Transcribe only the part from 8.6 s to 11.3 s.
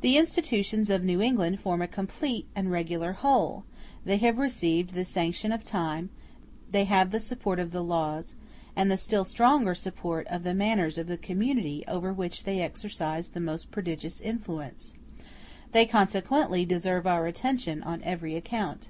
and the still stronger support of the manners of the